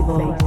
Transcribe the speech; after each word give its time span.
Basics 0.00 0.39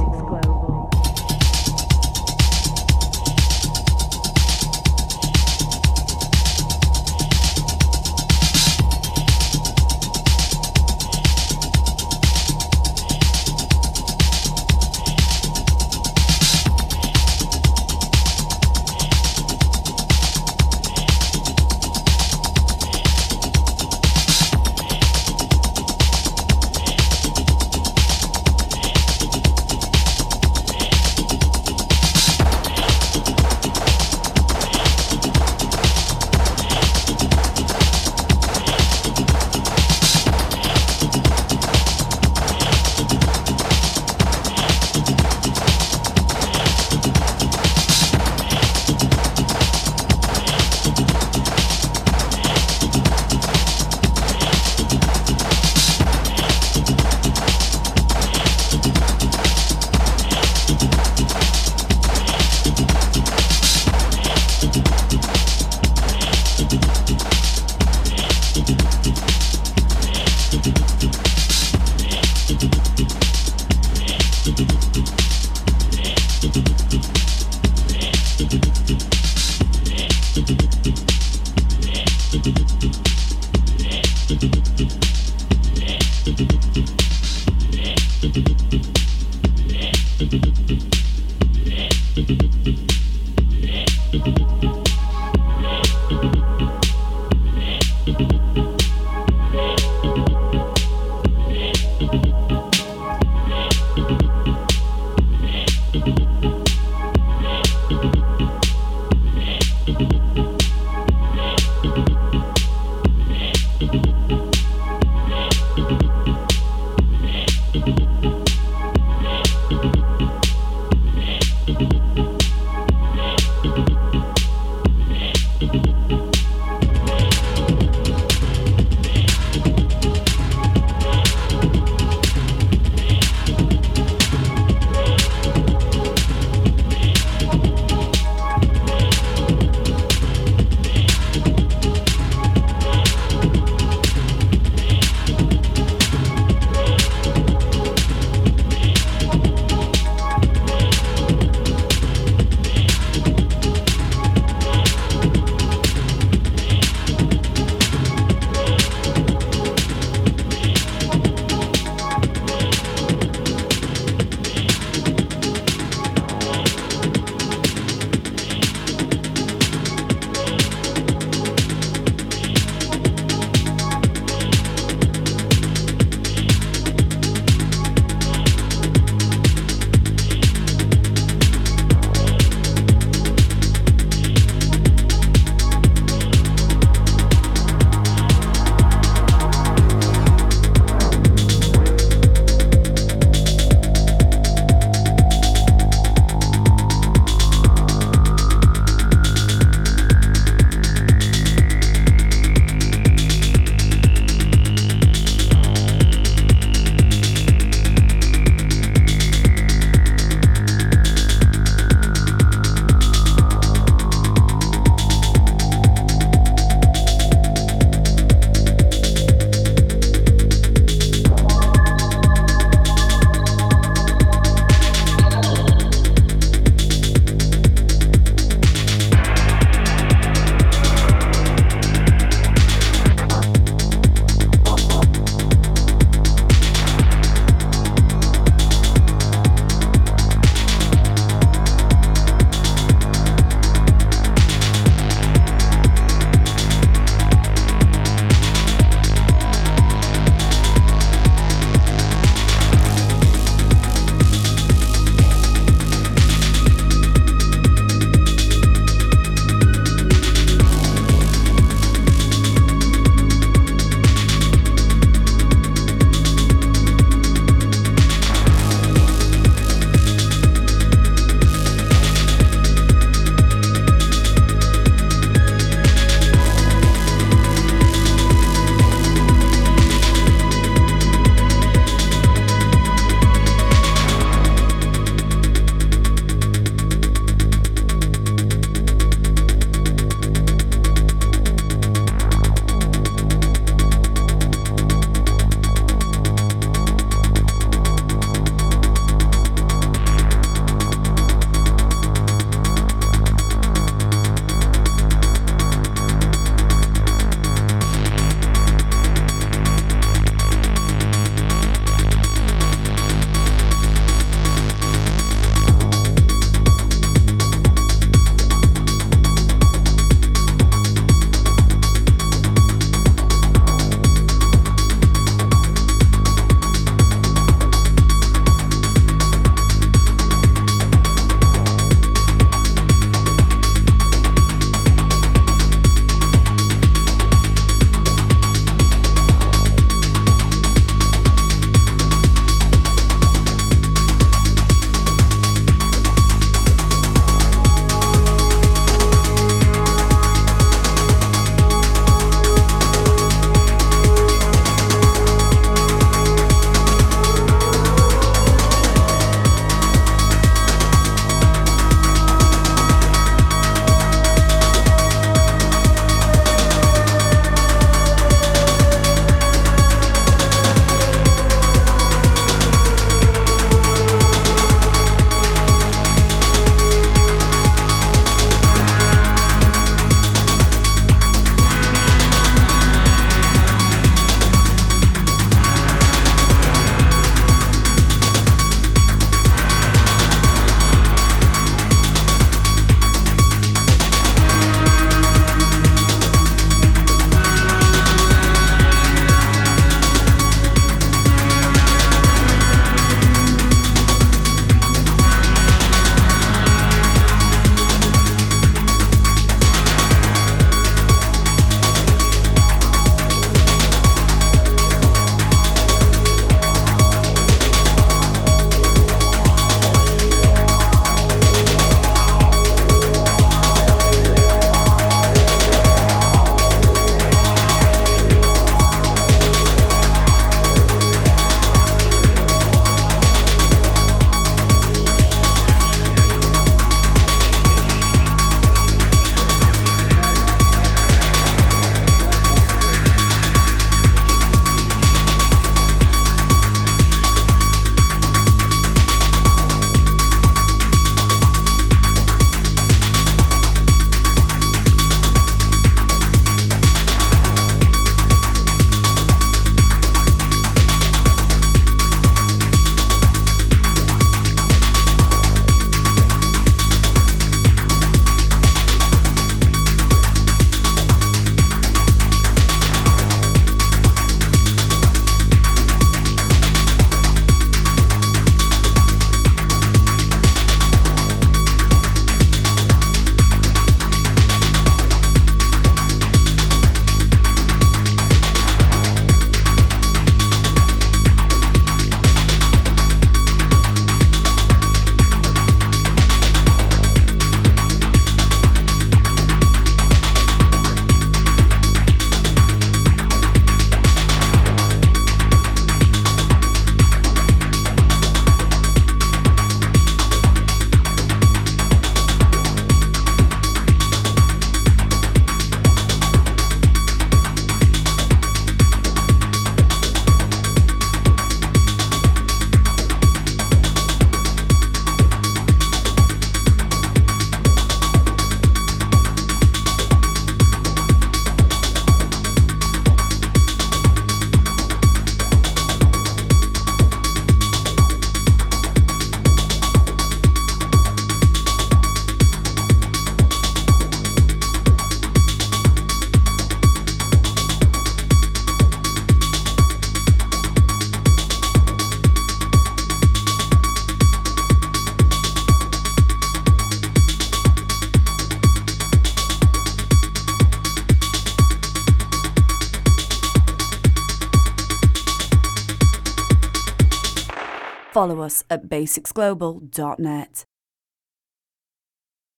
basicsglobal.net. 569.04 570.63